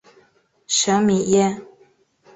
[0.65, 1.61] 舍米耶。